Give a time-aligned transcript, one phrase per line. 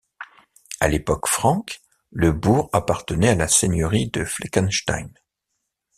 [0.79, 5.13] À l'époque franque, le bourg appartenait à la seigneurie de Fleckenstein.